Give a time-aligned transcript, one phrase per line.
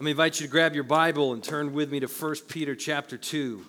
[0.00, 2.74] Let me invite you to grab your Bible and turn with me to 1 Peter
[2.74, 3.66] chapter 2.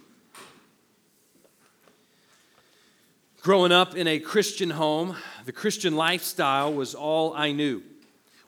[3.42, 7.84] Growing up in a Christian home, the Christian lifestyle was all I knew.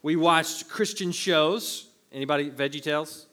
[0.01, 1.89] We watched Christian shows.
[2.13, 3.25] Anybody Veggie Tales?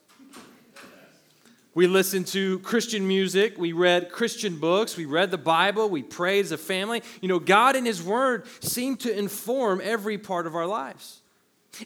[1.72, 3.56] We listened to Christian music.
[3.56, 4.96] We read Christian books.
[4.96, 5.88] We read the Bible.
[5.88, 7.04] We prayed as a family.
[7.20, 11.20] You know, God and His Word seemed to inform every part of our lives.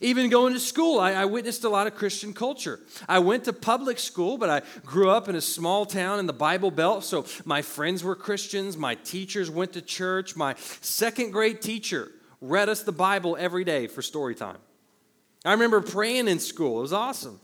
[0.00, 2.80] Even going to school, I, I, witnessed a lot of Christian culture.
[3.08, 6.32] I went to public school, but I grew up in a small town in the
[6.32, 8.76] Bible Belt, so my friends were Christians.
[8.76, 10.36] My teachers went to church.
[10.36, 14.58] My second grade teacher read us the Bible every day for story time.
[15.44, 17.38] I remember praying in school, it was awesome.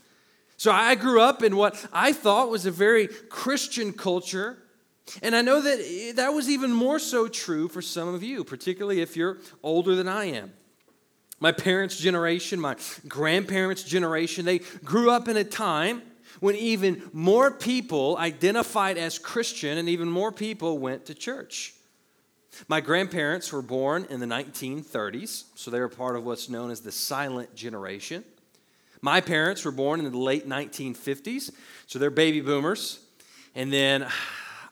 [0.56, 4.58] So I grew up in what I thought was a very Christian culture.
[5.22, 8.44] And I know that eh, that was even more so true for some of you,
[8.44, 10.52] particularly if you're older than I am.
[11.40, 12.76] My parents' generation, my
[13.08, 16.02] grandparents' generation, they grew up in a time
[16.38, 21.74] when even more people identified as Christian and even more people went to church.
[22.68, 26.80] My grandparents were born in the 1930s, so they were part of what's known as
[26.80, 28.22] the silent generation.
[29.00, 31.52] My parents were born in the late 1950s,
[31.86, 33.00] so they're baby boomers.
[33.54, 34.06] And then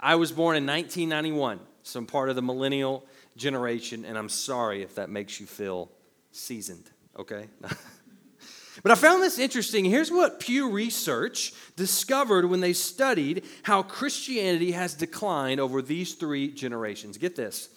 [0.01, 4.83] I was born in 1991, so I'm part of the millennial generation, and I'm sorry
[4.83, 5.91] if that makes you feel
[6.39, 7.49] seasoned, okay?
[8.83, 9.85] but I found this interesting.
[9.85, 16.51] Here's what Pew Research discovered when they studied how Christianity has declined over these three
[16.53, 17.19] generations.
[17.19, 17.69] Get this.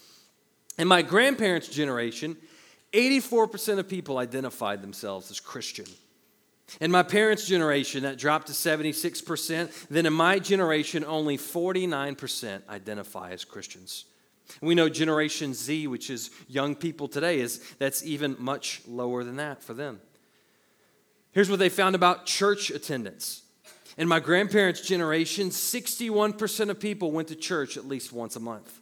[0.78, 2.38] In my grandparents' generation,
[2.94, 5.86] 84% of people identified themselves as Christian.
[6.80, 9.88] In my parents' generation, that dropped to 76%.
[9.90, 14.06] Then in my generation, only 49% identify as Christians.
[14.60, 19.38] We know Generation Z, which is young people today, is that's even much lower than
[19.38, 20.02] that for them.
[21.32, 23.44] Here's what they found about church attendance.
[23.98, 28.80] In my grandparents' generation, 61% of people went to church at least once a month.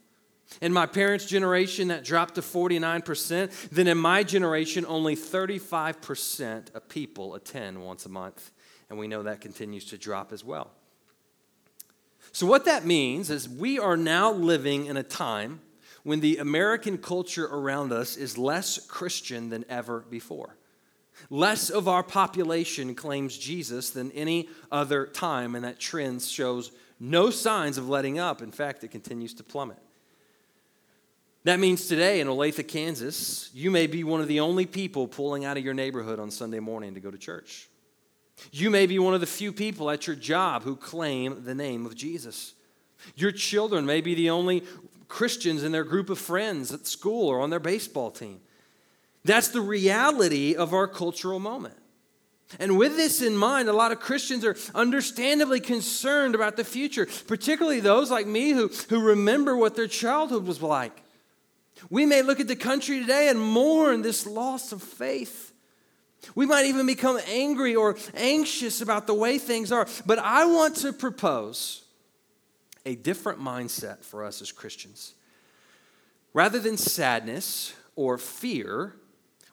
[0.62, 3.70] In my parents' generation, that dropped to 49%.
[3.70, 8.52] Then in my generation, only 35% of people attend once a month.
[8.90, 10.72] And we know that continues to drop as well.
[12.32, 15.62] So, what that means is we are now living in a time
[16.04, 20.56] when the American culture around us is less Christian than ever before.
[21.30, 27.30] Less of our population claims Jesus than any other time, and that trend shows no
[27.30, 28.42] signs of letting up.
[28.42, 29.80] In fact, it continues to plummet.
[31.46, 35.46] That means today in Olathe, Kansas, you may be one of the only people pulling
[35.46, 37.69] out of your neighborhood on Sunday morning to go to church.
[38.52, 41.86] You may be one of the few people at your job who claim the name
[41.86, 42.54] of Jesus.
[43.16, 44.64] Your children may be the only
[45.08, 48.40] Christians in their group of friends at school or on their baseball team.
[49.26, 51.76] That's the reality of our cultural moment.
[52.60, 57.08] And with this in mind, a lot of Christians are understandably concerned about the future,
[57.28, 61.04] particularly those like me who, who remember what their childhood was like.
[61.90, 65.49] We may look at the country today and mourn this loss of faith.
[66.36, 69.88] We might even become angry or anxious about the way things are.
[70.06, 71.84] But I want to propose
[72.86, 75.14] a different mindset for us as Christians.
[76.34, 78.96] Rather than sadness or fear,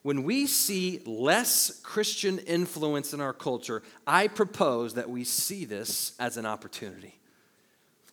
[0.03, 6.13] when we see less Christian influence in our culture, I propose that we see this
[6.19, 7.19] as an opportunity.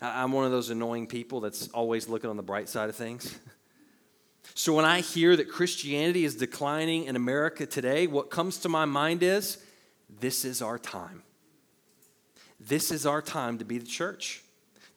[0.01, 3.37] I'm one of those annoying people that's always looking on the bright side of things.
[4.55, 8.85] So when I hear that Christianity is declining in America today, what comes to my
[8.85, 9.57] mind is
[10.19, 11.23] this is our time.
[12.59, 14.43] This is our time to be the church,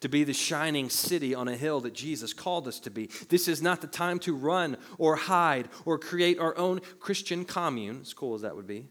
[0.01, 3.09] to be the shining city on a hill that Jesus called us to be.
[3.29, 8.01] This is not the time to run or hide or create our own Christian commune,
[8.01, 8.85] as cool as that would be.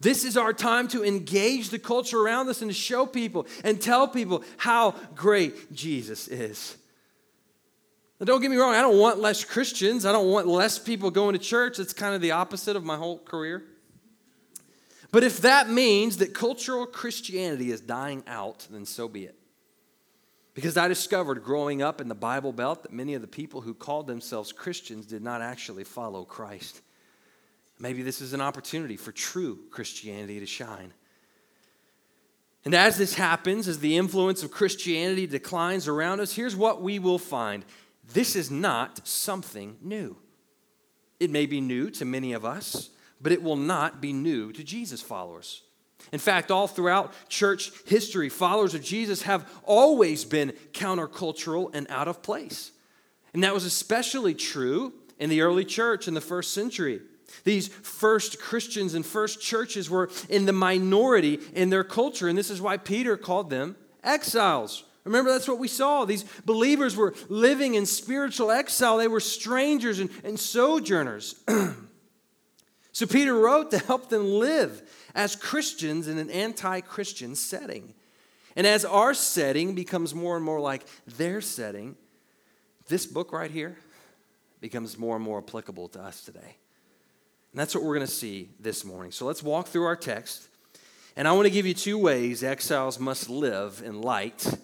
[0.00, 3.82] This is our time to engage the culture around us and to show people and
[3.82, 6.77] tell people how great Jesus is.
[8.20, 10.04] Now, don't get me wrong, I don't want less Christians.
[10.04, 11.78] I don't want less people going to church.
[11.78, 13.62] It's kind of the opposite of my whole career.
[15.10, 19.36] But if that means that cultural Christianity is dying out, then so be it.
[20.52, 23.72] Because I discovered growing up in the Bible Belt that many of the people who
[23.72, 26.82] called themselves Christians did not actually follow Christ.
[27.78, 30.92] Maybe this is an opportunity for true Christianity to shine.
[32.64, 36.98] And as this happens, as the influence of Christianity declines around us, here's what we
[36.98, 37.64] will find
[38.12, 40.16] this is not something new.
[41.20, 42.90] It may be new to many of us,
[43.20, 45.62] but it will not be new to Jesus followers.
[46.12, 52.08] In fact, all throughout church history, followers of Jesus have always been countercultural and out
[52.08, 52.70] of place.
[53.34, 57.00] And that was especially true in the early church in the first century.
[57.44, 62.50] These first Christians and first churches were in the minority in their culture, and this
[62.50, 64.84] is why Peter called them exiles.
[65.08, 66.04] Remember, that's what we saw.
[66.04, 71.34] These believers were living in spiritual exile, they were strangers and, and sojourners.
[72.92, 74.82] so Peter wrote to help them live
[75.14, 77.94] as Christians in an anti Christian setting.
[78.54, 81.96] And as our setting becomes more and more like their setting,
[82.88, 83.76] this book right here
[84.60, 86.56] becomes more and more applicable to us today.
[87.52, 89.12] And that's what we're going to see this morning.
[89.12, 90.48] So let's walk through our text.
[91.16, 94.58] And I want to give you two ways exiles must live in light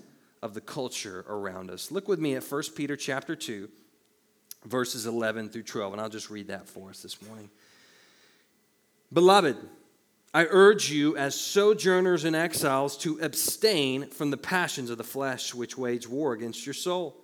[0.45, 1.91] of the culture around us.
[1.91, 3.67] Look with me at 1 Peter chapter 2,
[4.67, 7.49] verses 11 through 12, and I'll just read that for us this morning.
[9.11, 9.57] Beloved,
[10.35, 15.55] I urge you as sojourners and exiles to abstain from the passions of the flesh
[15.55, 17.17] which wage war against your soul.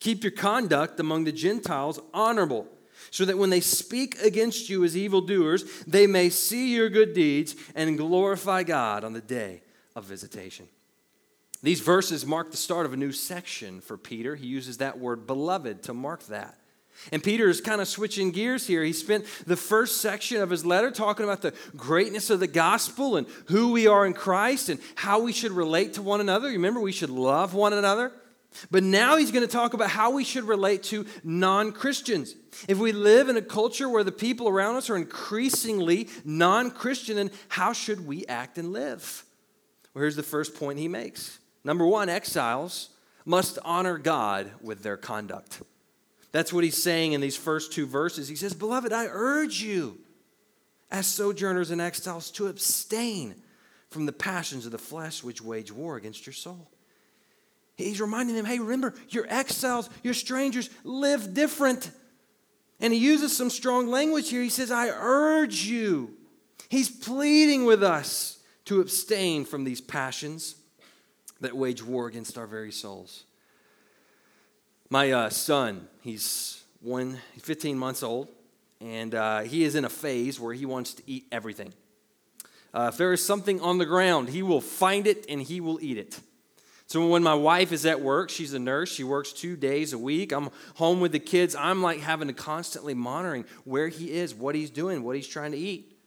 [0.00, 2.66] Keep your conduct among the Gentiles honorable,
[3.12, 7.54] so that when they speak against you as evildoers, they may see your good deeds
[7.76, 9.62] and glorify God on the day
[9.94, 10.66] of visitation.
[11.62, 14.36] These verses mark the start of a new section for Peter.
[14.36, 16.56] He uses that word beloved to mark that.
[17.12, 18.82] And Peter is kind of switching gears here.
[18.82, 23.16] He spent the first section of his letter talking about the greatness of the gospel
[23.16, 26.48] and who we are in Christ and how we should relate to one another.
[26.48, 28.12] Remember, we should love one another.
[28.70, 32.34] But now he's going to talk about how we should relate to non Christians.
[32.66, 37.16] If we live in a culture where the people around us are increasingly non Christian,
[37.16, 39.24] then how should we act and live?
[39.92, 41.38] Well, here's the first point he makes.
[41.64, 42.90] Number one, exiles
[43.24, 45.62] must honor God with their conduct.
[46.32, 48.28] That's what he's saying in these first two verses.
[48.28, 49.98] He says, Beloved, I urge you,
[50.90, 53.34] as sojourners and exiles, to abstain
[53.90, 56.70] from the passions of the flesh which wage war against your soul.
[57.76, 61.90] He's reminding them, hey, remember, you're exiles, you're strangers, live different.
[62.80, 64.42] And he uses some strong language here.
[64.42, 66.14] He says, I urge you.
[66.68, 70.56] He's pleading with us to abstain from these passions
[71.40, 73.24] that wage war against our very souls.
[74.90, 78.28] My uh, son, he's one, 15 months old,
[78.80, 81.72] and uh, he is in a phase where he wants to eat everything.
[82.72, 85.78] Uh, if there is something on the ground, he will find it and he will
[85.82, 86.20] eat it.
[86.86, 89.98] So when my wife is at work, she's a nurse, she works two days a
[89.98, 90.32] week.
[90.32, 91.54] I'm home with the kids.
[91.54, 95.52] I'm like having to constantly monitoring where he is, what he's doing, what he's trying
[95.52, 95.97] to eat.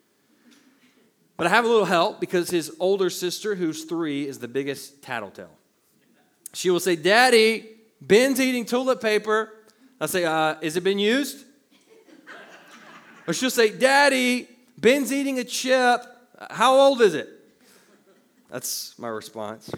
[1.42, 5.02] But I have a little help because his older sister, who's three, is the biggest
[5.02, 5.50] tattletale.
[6.54, 7.68] She will say, Daddy,
[8.00, 9.52] Ben's eating toilet paper.
[10.00, 11.44] I say, uh, Is it been used?
[13.26, 16.06] or she'll say, Daddy, Ben's eating a chip.
[16.52, 17.28] How old is it?
[18.52, 19.72] That's my response.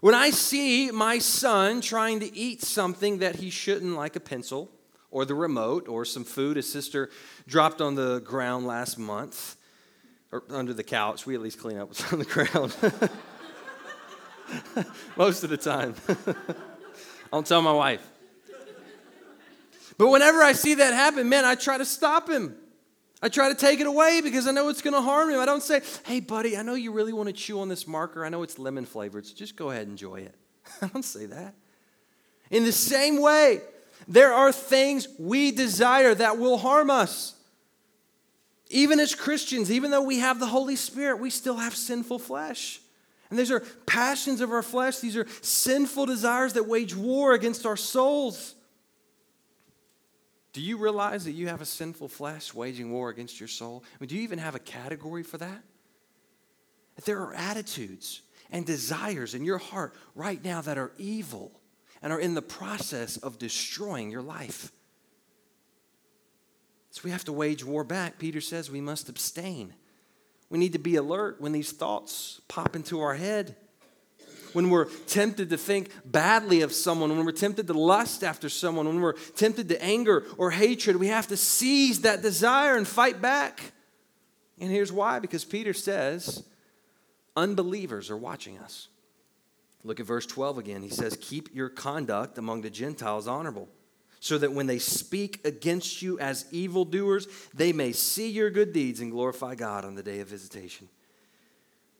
[0.00, 4.70] When I see my son trying to eat something that he shouldn't, like a pencil
[5.10, 7.08] or the remote or some food his sister
[7.46, 9.54] dropped on the ground last month,
[10.32, 12.76] or under the couch, we at least clean up what's on the ground.
[15.16, 15.94] Most of the time.
[17.32, 18.06] I'll tell my wife.
[19.96, 22.56] But whenever I see that happen, man, I try to stop him.
[23.20, 25.40] I try to take it away because I know it's going to harm him.
[25.40, 28.24] I don't say, hey, buddy, I know you really want to chew on this marker.
[28.24, 30.34] I know it's lemon flavored, so just go ahead and enjoy it.
[30.82, 31.54] I don't say that.
[32.50, 33.60] In the same way,
[34.06, 37.34] there are things we desire that will harm us.
[38.70, 42.80] Even as Christians, even though we have the Holy Spirit, we still have sinful flesh.
[43.30, 47.66] And these are passions of our flesh, these are sinful desires that wage war against
[47.66, 48.54] our souls.
[50.52, 53.84] Do you realize that you have a sinful flesh waging war against your soul?
[53.86, 55.62] I mean, do you even have a category for that?
[56.96, 61.52] That there are attitudes and desires in your heart right now that are evil
[62.02, 64.72] and are in the process of destroying your life.
[66.98, 68.18] So we have to wage war back.
[68.18, 69.72] Peter says we must abstain.
[70.50, 73.54] We need to be alert when these thoughts pop into our head.
[74.52, 78.88] When we're tempted to think badly of someone, when we're tempted to lust after someone,
[78.88, 83.22] when we're tempted to anger or hatred, we have to seize that desire and fight
[83.22, 83.60] back.
[84.58, 86.42] And here's why because Peter says,
[87.36, 88.88] unbelievers are watching us.
[89.84, 90.82] Look at verse 12 again.
[90.82, 93.68] He says, Keep your conduct among the Gentiles honorable
[94.20, 99.00] so that when they speak against you as evildoers, they may see your good deeds
[99.00, 100.88] and glorify God on the day of visitation.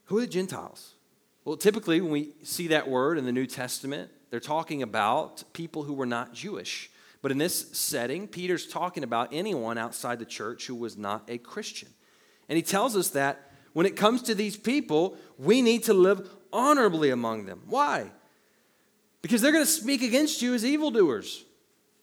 [0.07, 0.95] Who are the Gentiles?
[1.45, 5.85] Well, typically, when we see that word in the New Testament, they're talking about people
[5.85, 6.91] who were not Jewish.
[7.23, 11.39] But in this setting, Peter's talking about anyone outside the church who was not a
[11.39, 11.89] Christian.
[12.49, 16.29] And he tells us that when it comes to these people, we need to live
[16.53, 17.63] honorably among them.
[17.67, 18.11] Why?
[19.23, 21.45] Because they're going to speak against you as evildoers.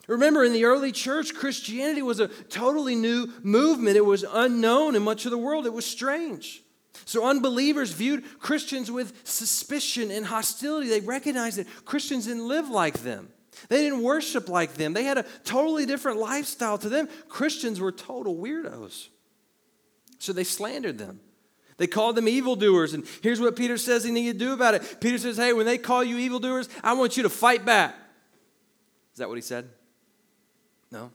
[0.07, 3.97] Remember, in the early church, Christianity was a totally new movement.
[3.97, 6.63] It was unknown in much of the world, it was strange.
[7.05, 10.89] So, unbelievers viewed Christians with suspicion and hostility.
[10.89, 13.29] They recognized that Christians didn't live like them,
[13.69, 16.77] they didn't worship like them, they had a totally different lifestyle.
[16.77, 19.09] To them, Christians were total weirdos.
[20.19, 21.19] So, they slandered them.
[21.77, 22.93] They called them evildoers.
[22.93, 24.97] And here's what Peter says they need to do about it.
[25.01, 27.95] Peter says, Hey, when they call you evildoers, I want you to fight back.
[29.12, 29.69] Is that what he said?
[30.95, 31.11] No.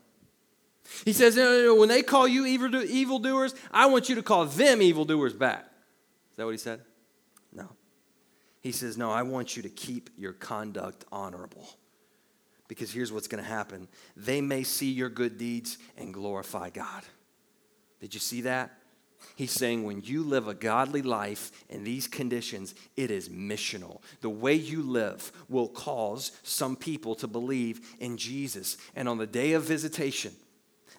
[1.05, 5.33] He says, when they call you evil, evildoers, I want you to call them evildoers
[5.33, 5.65] back.
[6.31, 6.81] Is that what he said?
[7.51, 7.69] No.
[8.59, 11.67] He says, no, I want you to keep your conduct honorable.
[12.67, 17.03] Because here's what's going to happen they may see your good deeds and glorify God.
[17.99, 18.71] Did you see that?
[19.35, 24.01] He's saying when you live a godly life in these conditions, it is missional.
[24.21, 28.77] The way you live will cause some people to believe in Jesus.
[28.95, 30.33] And on the day of visitation,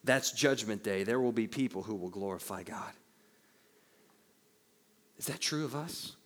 [0.04, 2.92] that's judgment day, there will be people who will glorify God.
[5.18, 6.16] Is that true of us?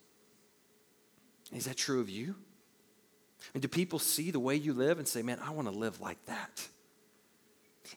[1.53, 2.35] Is that true of you?
[3.53, 6.01] And do people see the way you live and say, man, I want to live
[6.01, 6.67] like that?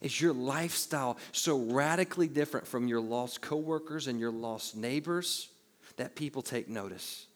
[0.02, 5.50] Is your lifestyle so radically different from your lost coworkers and your lost neighbors
[5.98, 7.28] that people take notice?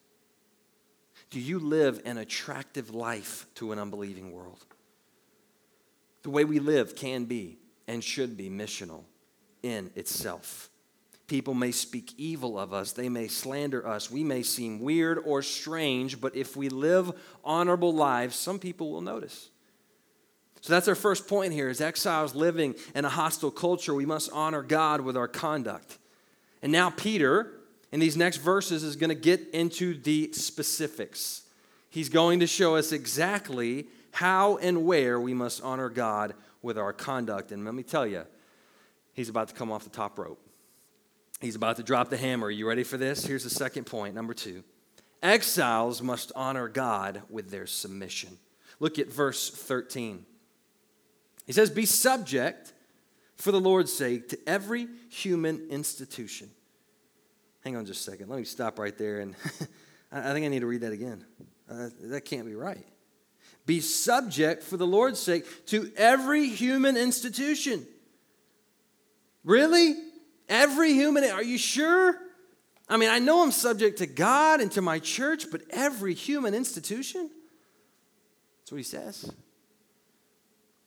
[1.29, 4.65] Do you live an attractive life to an unbelieving world?
[6.21, 7.57] The way we live can be
[7.87, 9.03] and should be missional
[9.61, 10.69] in itself.
[11.27, 15.41] People may speak evil of us, they may slander us, we may seem weird or
[15.41, 17.11] strange, but if we live
[17.43, 19.49] honorable lives, some people will notice.
[20.63, 24.31] So that's our first point here is exiles living in a hostile culture, we must
[24.31, 25.97] honor God with our conduct.
[26.61, 27.51] And now Peter
[27.91, 31.41] in these next verses is going to get into the specifics.
[31.89, 36.93] He's going to show us exactly how and where we must honor God with our
[36.93, 37.51] conduct.
[37.51, 38.23] And let me tell you,
[39.11, 40.39] he's about to come off the top rope.
[41.41, 42.47] He's about to drop the hammer.
[42.47, 43.25] Are you ready for this?
[43.25, 44.63] Here's the second point, number two.
[45.21, 48.37] Exiles must honor God with their submission.
[48.79, 50.25] Look at verse 13.
[51.45, 52.73] He says, Be subject
[53.35, 56.49] for the Lord's sake to every human institution.
[57.63, 58.29] Hang on just a second.
[58.29, 59.19] Let me stop right there.
[59.19, 59.35] And
[60.11, 61.25] I think I need to read that again.
[61.69, 62.85] Uh, that can't be right.
[63.65, 67.87] Be subject for the Lord's sake to every human institution.
[69.45, 69.95] Really?
[70.49, 71.23] Every human?
[71.23, 72.17] Are you sure?
[72.89, 76.53] I mean, I know I'm subject to God and to my church, but every human
[76.53, 77.29] institution?
[78.59, 79.31] That's what he says.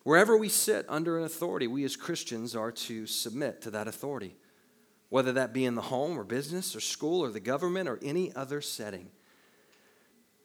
[0.06, 4.36] Wherever we sit under an authority, we as Christians are to submit to that authority,
[5.08, 8.32] whether that be in the home or business or school or the government or any
[8.36, 9.08] other setting.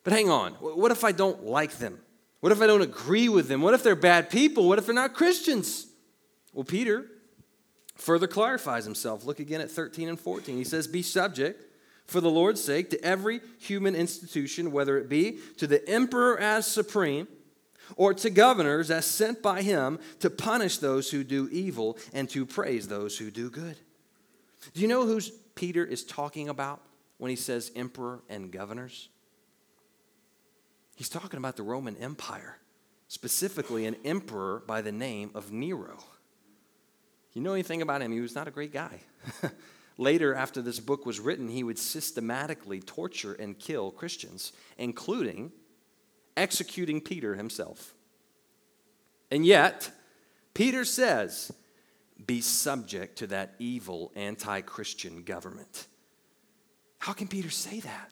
[0.03, 1.99] But hang on, what if I don't like them?
[2.39, 3.61] What if I don't agree with them?
[3.61, 4.67] What if they're bad people?
[4.67, 5.85] What if they're not Christians?
[6.53, 7.05] Well, Peter
[7.93, 9.25] further clarifies himself.
[9.25, 10.57] Look again at 13 and 14.
[10.57, 11.63] He says, Be subject
[12.07, 16.65] for the Lord's sake to every human institution, whether it be to the emperor as
[16.65, 17.27] supreme
[17.95, 22.45] or to governors as sent by him to punish those who do evil and to
[22.45, 23.77] praise those who do good.
[24.73, 25.19] Do you know who
[25.55, 26.81] Peter is talking about
[27.17, 29.09] when he says emperor and governors?
[30.95, 32.57] He's talking about the Roman Empire,
[33.07, 35.97] specifically an emperor by the name of Nero.
[37.33, 38.11] You know anything about him?
[38.11, 38.99] He was not a great guy.
[39.97, 45.51] Later, after this book was written, he would systematically torture and kill Christians, including
[46.37, 47.93] executing Peter himself.
[49.29, 49.91] And yet,
[50.53, 51.51] Peter says,
[52.27, 55.87] be subject to that evil anti Christian government.
[56.99, 58.11] How can Peter say that?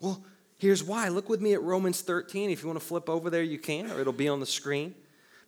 [0.00, 0.22] Well,
[0.58, 1.08] here's why.
[1.08, 2.50] Look with me at Romans 13.
[2.50, 4.94] If you want to flip over there, you can, or it'll be on the screen.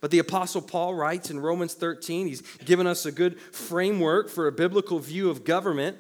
[0.01, 4.47] But the Apostle Paul writes in Romans 13, he's given us a good framework for
[4.47, 5.97] a biblical view of government.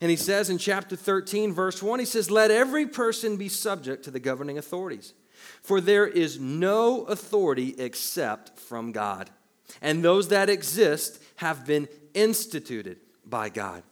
[0.00, 4.04] And he says in chapter 13, verse 1, he says, Let every person be subject
[4.04, 5.12] to the governing authorities
[5.62, 9.30] for there is no authority except from God.
[9.80, 13.82] And those that exist have been instituted by God.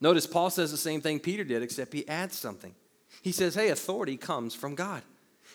[0.00, 2.74] Notice Paul says the same thing Peter did, except he adds something.
[3.22, 5.02] He says, hey, authority comes from God.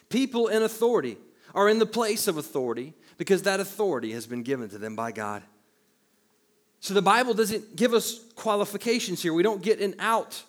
[0.10, 1.18] People in authority
[1.56, 5.12] are in the place of authority because that authority has been given to them by
[5.12, 5.44] God.
[6.80, 9.34] So the Bible doesn't give us qualifications here.
[9.34, 10.44] We don't get an out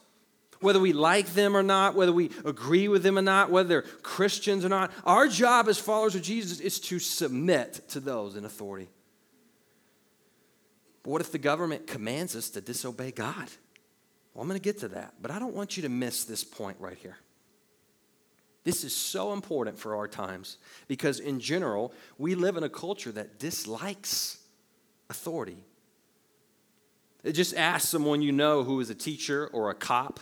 [0.64, 3.82] whether we like them or not, whether we agree with them or not, whether they're
[3.82, 4.90] Christians or not.
[5.04, 8.88] Our job as followers of Jesus is to submit to those in authority.
[11.02, 13.48] But what if the government commands us to disobey God?
[14.32, 16.42] Well, I'm going to get to that, but I don't want you to miss this
[16.42, 17.18] point right here.
[18.64, 20.56] This is so important for our times
[20.88, 24.38] because, in general, we live in a culture that dislikes
[25.10, 25.58] authority.
[27.30, 30.20] Just ask someone you know who is a teacher or a cop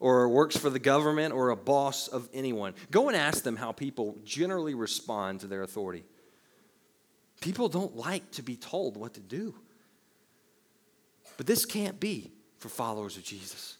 [0.00, 2.74] or works for the government or a boss of anyone.
[2.90, 6.04] Go and ask them how people generally respond to their authority.
[7.40, 9.54] People don't like to be told what to do.
[11.36, 13.76] But this can't be for followers of Jesus.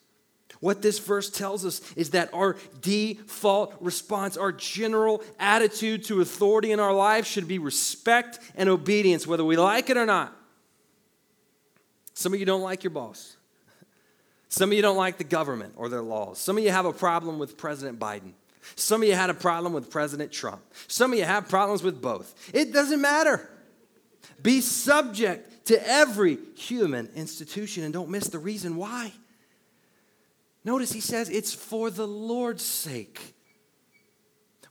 [0.61, 6.71] What this verse tells us is that our default response, our general attitude to authority
[6.73, 10.37] in our lives should be respect and obedience, whether we like it or not.
[12.13, 13.37] Some of you don't like your boss.
[14.51, 16.39] Some of you don't like the government or their laws.
[16.39, 18.33] Some of you have a problem with President Biden.
[18.75, 20.61] Some of you had a problem with President Trump.
[20.89, 22.35] Some of you have problems with both.
[22.53, 23.49] It doesn't matter.
[24.43, 29.13] Be subject to every human institution and don't miss the reason why.
[30.65, 33.35] Notice he says it's for the Lord's sake.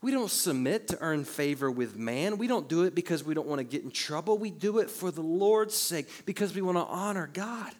[0.01, 2.37] We don't submit to earn favor with man.
[2.37, 4.37] We don't do it because we don't want to get in trouble.
[4.37, 7.71] We do it for the Lord's sake because we want to honor God.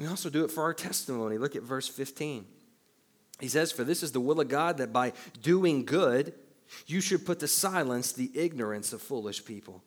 [0.00, 1.36] We also do it for our testimony.
[1.36, 2.46] Look at verse 15.
[3.38, 6.32] He says, For this is the will of God that by doing good,
[6.86, 9.82] you should put to silence the ignorance of foolish people.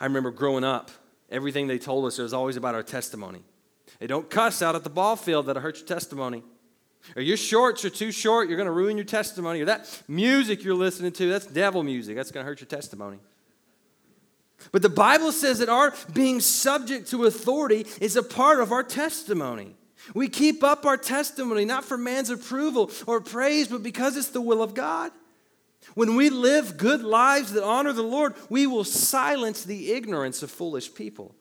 [0.00, 0.90] I remember growing up,
[1.30, 3.42] everything they told us was always about our testimony.
[3.98, 6.42] They don't cuss out at the ball field that'll hurt your testimony.
[7.14, 9.60] Or your shorts are too short, you're going to ruin your testimony.
[9.60, 13.18] Or that music you're listening to, that's devil music, that's going to hurt your testimony.
[14.72, 18.82] But the Bible says that our being subject to authority is a part of our
[18.82, 19.76] testimony.
[20.14, 24.40] We keep up our testimony not for man's approval or praise, but because it's the
[24.40, 25.12] will of God.
[25.94, 30.50] When we live good lives that honor the Lord, we will silence the ignorance of
[30.50, 31.34] foolish people.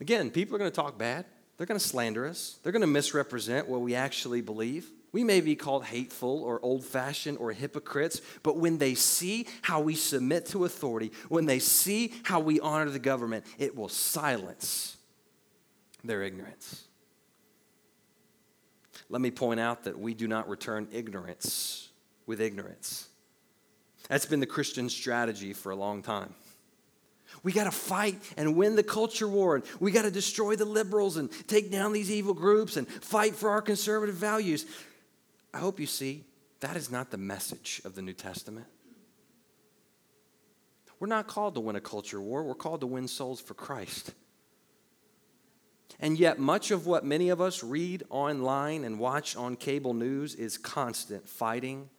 [0.00, 1.26] Again, people are going to talk bad.
[1.56, 2.58] They're going to slander us.
[2.62, 4.90] They're going to misrepresent what we actually believe.
[5.12, 9.80] We may be called hateful or old fashioned or hypocrites, but when they see how
[9.80, 14.96] we submit to authority, when they see how we honor the government, it will silence
[16.04, 16.84] their ignorance.
[19.08, 21.88] Let me point out that we do not return ignorance
[22.26, 23.08] with ignorance.
[24.08, 26.34] That's been the Christian strategy for a long time.
[27.42, 29.56] We got to fight and win the culture war.
[29.56, 33.34] And we got to destroy the liberals and take down these evil groups and fight
[33.34, 34.66] for our conservative values.
[35.52, 36.24] I hope you see
[36.60, 38.66] that is not the message of the New Testament.
[41.00, 44.12] We're not called to win a culture war, we're called to win souls for Christ.
[45.98, 50.34] And yet, much of what many of us read online and watch on cable news
[50.34, 51.90] is constant fighting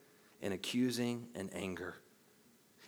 [0.41, 1.95] and accusing and anger.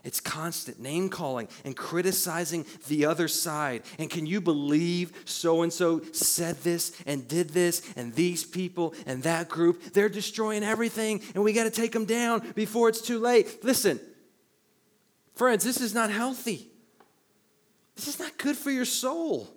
[0.03, 3.83] It's constant name calling and criticizing the other side.
[3.97, 8.93] And can you believe so and so said this and did this and these people
[9.05, 9.93] and that group?
[9.93, 13.63] They're destroying everything and we got to take them down before it's too late.
[13.63, 13.99] Listen,
[15.35, 16.67] friends, this is not healthy.
[17.95, 19.47] This is not good for your soul.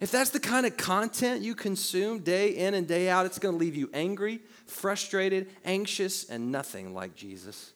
[0.00, 3.54] If that's the kind of content you consume day in and day out, it's going
[3.54, 7.72] to leave you angry, frustrated, anxious, and nothing like Jesus.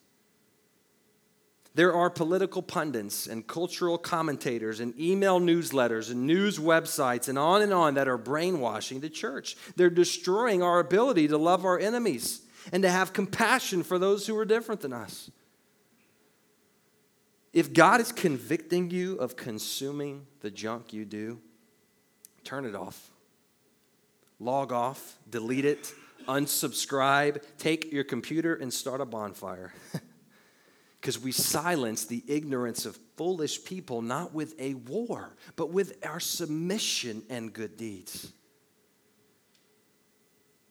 [1.75, 7.63] There are political pundits and cultural commentators and email newsletters and news websites and on
[7.63, 9.57] and on that are brainwashing the church.
[9.77, 14.37] They're destroying our ability to love our enemies and to have compassion for those who
[14.37, 15.31] are different than us.
[17.53, 21.41] If God is convicting you of consuming the junk you do,
[22.43, 23.11] turn it off.
[24.41, 25.93] Log off, delete it,
[26.27, 29.73] unsubscribe, take your computer and start a bonfire.
[31.01, 36.21] because we silence the ignorance of foolish people not with a war, but with our
[36.21, 38.33] submission and good deeds.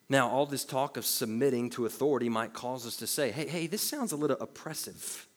[0.07, 3.67] Now, all this talk of submitting to authority might cause us to say, hey, hey,
[3.67, 5.27] this sounds a little oppressive.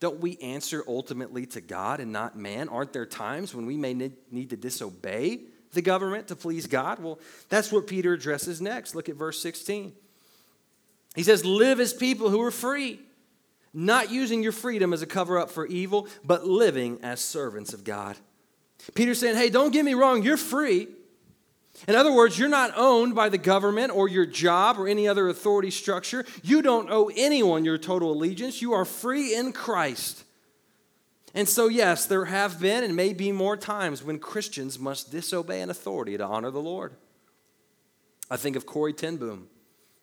[0.00, 2.68] Don't we answer ultimately to God and not man?
[2.68, 5.40] Aren't there times when we may need to disobey
[5.72, 7.00] the government to please God?
[7.00, 8.94] Well, that's what Peter addresses next.
[8.94, 9.92] Look at verse 16.
[11.14, 13.00] He says, Live as people who are free
[13.72, 17.84] not using your freedom as a cover up for evil, but living as servants of
[17.84, 18.16] God.
[18.94, 20.88] Peter's saying, hey, don't get me wrong, you're free.
[21.86, 25.28] In other words, you're not owned by the government or your job or any other
[25.28, 26.24] authority structure.
[26.42, 28.60] You don't owe anyone your total allegiance.
[28.60, 30.24] You are free in Christ.
[31.32, 35.60] And so, yes, there have been and may be more times when Christians must disobey
[35.60, 36.94] an authority to honor the Lord.
[38.28, 39.48] I think of Corrie ten Boom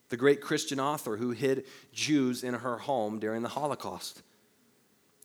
[0.10, 4.22] the great Christian author who hid Jews in her home during the Holocaust.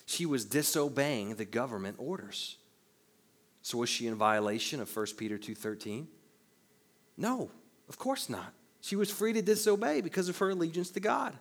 [0.07, 2.57] She was disobeying the government orders.
[3.63, 6.09] So was she in violation of 1 Peter 2:13?
[7.17, 7.51] No,
[7.89, 8.53] of course not.
[8.81, 11.39] She was free to disobey because of her allegiance to God.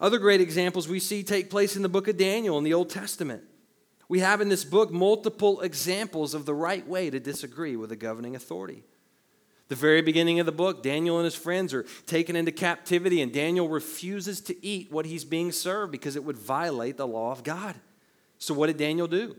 [0.00, 2.90] Other great examples we see take place in the book of Daniel in the Old
[2.90, 3.44] Testament.
[4.08, 7.96] We have in this book multiple examples of the right way to disagree with a
[7.96, 8.82] governing authority.
[9.72, 13.32] The very beginning of the book, Daniel and his friends are taken into captivity, and
[13.32, 17.42] Daniel refuses to eat what he's being served because it would violate the law of
[17.42, 17.76] God.
[18.38, 19.34] So, what did Daniel do?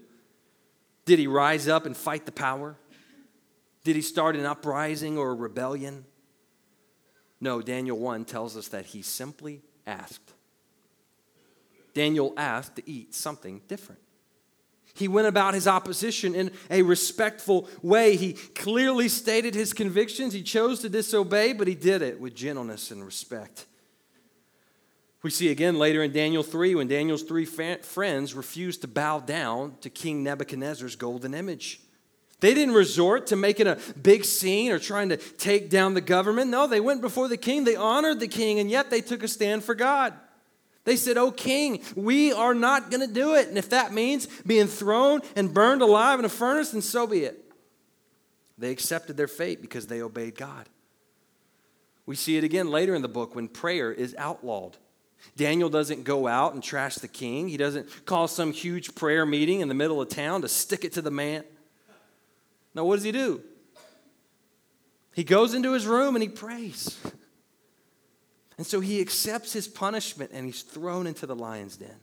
[1.06, 2.76] Did he rise up and fight the power?
[3.84, 6.04] Did he start an uprising or a rebellion?
[7.40, 10.34] No, Daniel 1 tells us that he simply asked.
[11.94, 14.02] Daniel asked to eat something different.
[14.96, 18.16] He went about his opposition in a respectful way.
[18.16, 20.34] He clearly stated his convictions.
[20.34, 23.66] He chose to disobey, but he did it with gentleness and respect.
[25.24, 29.78] We see again later in Daniel 3 when Daniel's three friends refused to bow down
[29.82, 31.80] to King Nebuchadnezzar's golden image.
[32.42, 36.52] They didn't resort to making a big scene or trying to take down the government.
[36.52, 37.64] No, they went before the king.
[37.64, 40.14] They honored the king, and yet they took a stand for God.
[40.86, 43.48] They said, Oh, king, we are not going to do it.
[43.48, 47.20] And if that means being thrown and burned alive in a furnace, then so be
[47.20, 47.40] it.
[48.58, 50.68] They accepted their fate because they obeyed God.
[52.06, 54.78] We see it again later in the book when prayer is outlawed.
[55.38, 57.48] Daniel doesn't go out and trash the king.
[57.48, 60.94] He doesn't call some huge prayer meeting in the middle of town to stick it
[60.94, 61.46] to the man.
[62.76, 63.42] Now, what does he do?
[65.14, 67.00] He goes into his room and he prays.
[68.58, 72.00] And so he accepts his punishment and he's thrown into the lion's den.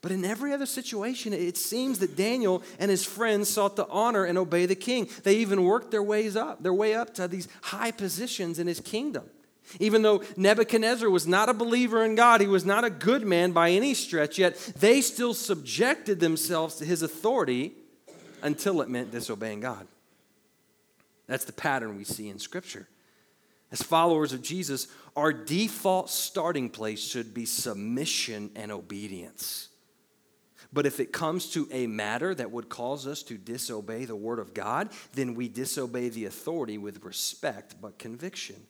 [0.00, 4.24] But in every other situation, it seems that Daniel and his friends sought to honor
[4.24, 5.08] and obey the king.
[5.22, 8.80] They even worked their ways up, their way up to these high positions in his
[8.80, 9.24] kingdom.
[9.80, 13.52] Even though Nebuchadnezzar was not a believer in God, he was not a good man
[13.52, 17.72] by any stretch, yet they still subjected themselves to his authority
[18.42, 19.86] until it meant disobeying God.
[21.26, 22.86] That's the pattern we see in Scripture.
[23.74, 29.68] As followers of Jesus, our default starting place should be submission and obedience.
[30.72, 34.38] But if it comes to a matter that would cause us to disobey the Word
[34.38, 38.62] of God, then we disobey the authority with respect but conviction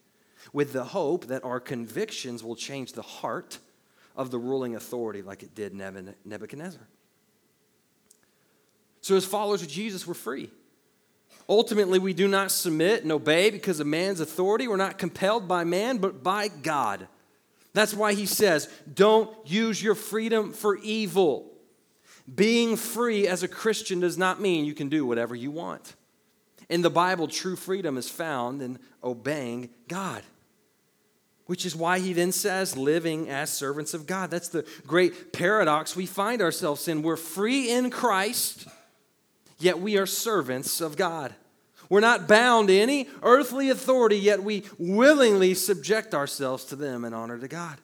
[0.54, 3.58] with the hope that our convictions will change the heart
[4.16, 6.88] of the ruling authority like it did Nebuchadnezzar.
[9.02, 10.48] So, as followers of Jesus, we're free.
[11.48, 14.66] Ultimately, we do not submit and obey because of man's authority.
[14.66, 17.06] We're not compelled by man, but by God.
[17.74, 21.50] That's why he says, don't use your freedom for evil.
[22.32, 25.94] Being free as a Christian does not mean you can do whatever you want.
[26.70, 30.22] In the Bible, true freedom is found in obeying God.
[31.46, 34.30] Which is why he then says, living as servants of God.
[34.30, 37.02] That's the great paradox we find ourselves in.
[37.02, 38.66] We're free in Christ,
[39.58, 41.34] yet we are servants of God.
[41.88, 47.12] We're not bound to any earthly authority, yet we willingly subject ourselves to them in
[47.12, 47.78] honor to God.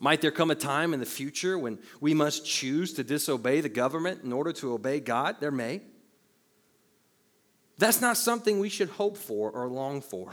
[0.00, 3.68] Might there come a time in the future when we must choose to disobey the
[3.68, 5.36] government in order to obey God?
[5.40, 5.80] There may.
[7.78, 10.30] That's not something we should hope for or long for.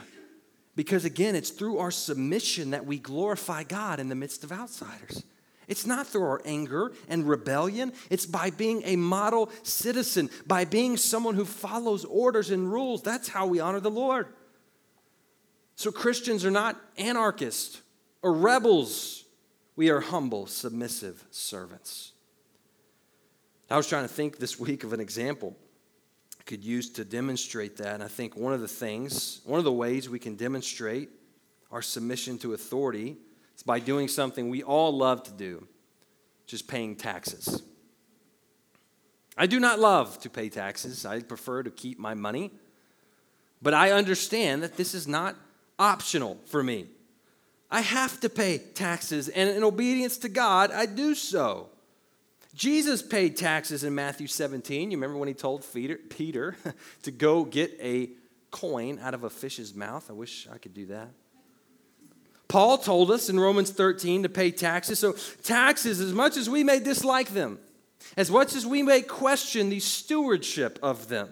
[0.75, 5.23] Because again, it's through our submission that we glorify God in the midst of outsiders.
[5.67, 7.93] It's not through our anger and rebellion.
[8.09, 13.01] It's by being a model citizen, by being someone who follows orders and rules.
[13.01, 14.27] That's how we honor the Lord.
[15.75, 17.81] So Christians are not anarchists
[18.21, 19.25] or rebels.
[19.75, 22.13] We are humble, submissive servants.
[23.69, 25.55] I was trying to think this week of an example
[26.39, 27.95] I could use to demonstrate that.
[27.95, 31.09] And I think one of the things, one of the ways we can demonstrate
[31.71, 33.17] our submission to authority
[33.55, 35.67] is by doing something we all love to do,
[36.45, 37.63] just paying taxes.
[39.37, 41.05] I do not love to pay taxes.
[41.05, 42.51] I prefer to keep my money.
[43.61, 45.35] But I understand that this is not
[45.79, 46.87] optional for me.
[47.71, 51.69] I have to pay taxes, and in obedience to God, I do so.
[52.53, 54.91] Jesus paid taxes in Matthew 17.
[54.91, 56.55] You remember when he told Peter
[57.03, 58.11] to go get a
[58.51, 60.09] coin out of a fish's mouth?
[60.09, 61.09] I wish I could do that.
[62.47, 64.99] Paul told us in Romans 13 to pay taxes.
[64.99, 67.59] So, taxes, as much as we may dislike them,
[68.15, 71.29] as much as we may question the stewardship of them,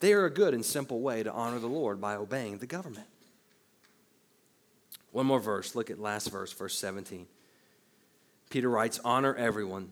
[0.00, 3.06] they are a good and simple way to honor the Lord by obeying the government.
[5.12, 5.74] One more verse.
[5.74, 7.26] Look at last verse, verse 17.
[8.50, 9.90] Peter writes, Honor everyone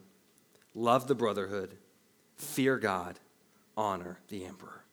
[0.74, 1.76] love the brotherhood,
[2.36, 3.18] fear God,
[3.76, 4.84] honor the emperor.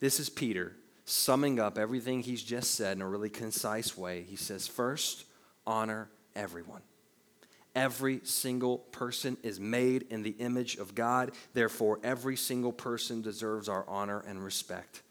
[0.00, 0.76] This is Peter
[1.12, 4.22] summing up everything he's just said in a really concise way.
[4.22, 5.24] He says, First,
[5.66, 6.82] honor everyone.
[7.74, 11.32] Every single person is made in the image of God.
[11.54, 15.02] Therefore, every single person deserves our honor and respect.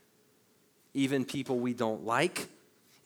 [0.93, 2.47] even people we don't like,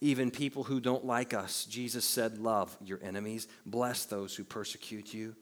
[0.02, 1.66] even people who don't like us.
[1.66, 5.36] Jesus said, Love your enemies, bless those who persecute you.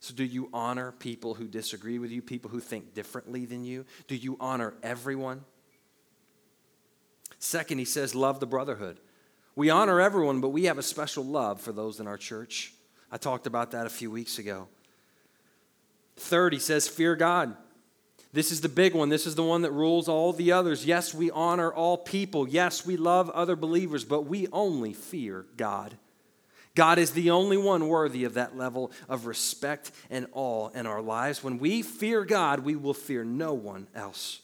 [0.00, 3.84] So, do you honor people who disagree with you, people who think differently than you?
[4.08, 5.44] Do you honor everyone?
[7.44, 8.98] Second, he says, Love the brotherhood.
[9.54, 12.72] We honor everyone, but we have a special love for those in our church.
[13.12, 14.66] I talked about that a few weeks ago.
[16.16, 17.54] Third, he says, Fear God.
[18.32, 19.10] This is the big one.
[19.10, 20.86] This is the one that rules all the others.
[20.86, 22.48] Yes, we honor all people.
[22.48, 25.98] Yes, we love other believers, but we only fear God.
[26.74, 31.02] God is the only one worthy of that level of respect and awe in our
[31.02, 31.44] lives.
[31.44, 34.40] When we fear God, we will fear no one else.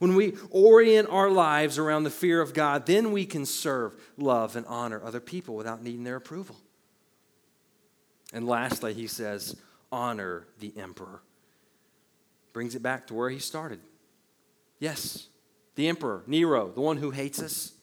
[0.00, 4.56] When we orient our lives around the fear of God, then we can serve, love,
[4.56, 6.56] and honor other people without needing their approval.
[8.32, 9.56] And lastly, he says,
[9.92, 11.20] honor the emperor.
[12.54, 13.80] Brings it back to where he started.
[14.78, 15.28] Yes,
[15.74, 17.74] the emperor, Nero, the one who hates us.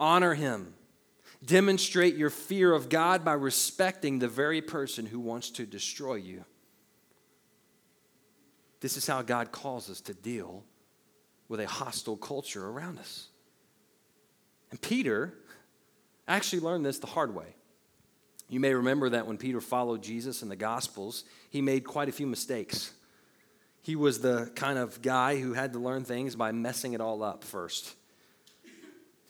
[0.00, 0.74] Honor him.
[1.46, 6.44] Demonstrate your fear of God by respecting the very person who wants to destroy you.
[8.80, 10.64] This is how God calls us to deal
[11.48, 13.28] with a hostile culture around us.
[14.70, 15.34] And Peter
[16.26, 17.54] actually learned this the hard way.
[18.48, 22.12] You may remember that when Peter followed Jesus in the Gospels, he made quite a
[22.12, 22.92] few mistakes.
[23.82, 27.22] He was the kind of guy who had to learn things by messing it all
[27.22, 27.94] up first.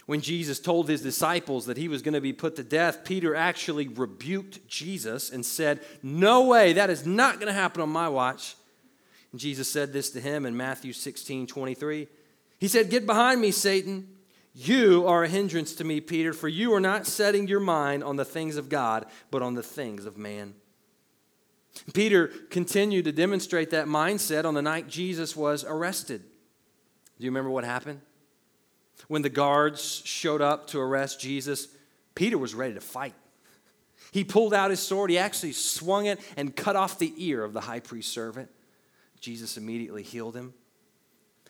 [0.07, 3.35] When Jesus told his disciples that he was going to be put to death, Peter
[3.35, 8.09] actually rebuked Jesus and said, No way, that is not going to happen on my
[8.09, 8.57] watch.
[9.35, 12.09] Jesus said this to him in Matthew 16 23.
[12.59, 14.09] He said, Get behind me, Satan.
[14.55, 18.17] You are a hindrance to me, Peter, for you are not setting your mind on
[18.17, 20.55] the things of God, but on the things of man.
[21.93, 26.23] Peter continued to demonstrate that mindset on the night Jesus was arrested.
[26.23, 28.01] Do you remember what happened?
[29.07, 31.69] When the guards showed up to arrest Jesus,
[32.17, 33.15] Peter was ready to fight.
[34.11, 37.53] He pulled out his sword, he actually swung it and cut off the ear of
[37.53, 38.51] the high priest's servant.
[39.21, 40.55] Jesus immediately healed him.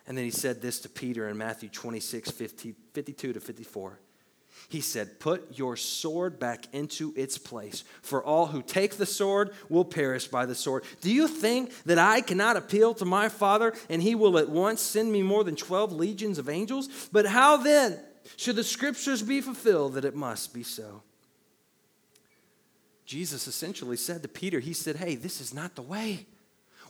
[0.07, 3.99] And then he said this to Peter in Matthew 26, 50, 52 to 54.
[4.69, 9.51] He said, Put your sword back into its place, for all who take the sword
[9.69, 10.85] will perish by the sword.
[11.01, 14.81] Do you think that I cannot appeal to my Father and he will at once
[14.81, 17.09] send me more than 12 legions of angels?
[17.13, 18.01] But how then
[18.37, 21.03] should the scriptures be fulfilled that it must be so?
[23.07, 26.27] Jesus essentially said to Peter, He said, Hey, this is not the way.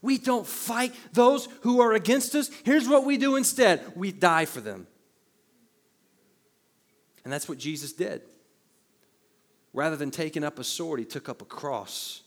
[0.02, 2.50] We don't fight those who are against us.
[2.64, 4.86] Here's what we do instead we die for them.
[7.24, 8.22] And that's what Jesus did.
[9.72, 12.22] Rather than taking up a sword, he took up a cross.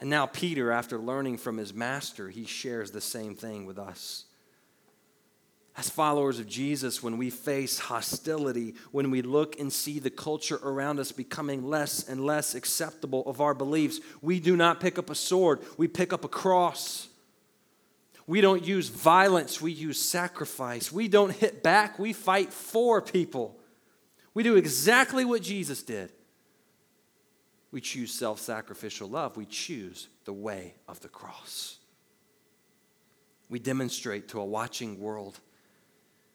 [0.00, 4.24] And now, Peter, after learning from his master, he shares the same thing with us.
[5.76, 10.60] As followers of Jesus, when we face hostility, when we look and see the culture
[10.62, 15.10] around us becoming less and less acceptable of our beliefs, we do not pick up
[15.10, 17.08] a sword, we pick up a cross.
[18.26, 20.92] We don't use violence, we use sacrifice.
[20.92, 23.58] We don't hit back, we fight for people.
[24.32, 26.12] We do exactly what Jesus did.
[27.72, 31.78] We choose self sacrificial love, we choose the way of the cross.
[33.50, 35.40] We demonstrate to a watching world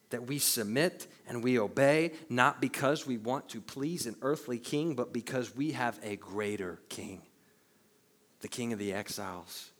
[0.09, 4.95] that we submit and we obey, not because we want to please an earthly king,
[4.95, 7.21] but because we have a greater king,
[8.41, 9.71] the king of the exiles,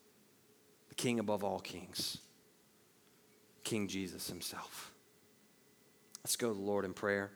[0.90, 2.20] the king above all kings,
[3.64, 4.92] King Jesus himself.
[6.24, 7.32] Let's go to the Lord in prayer.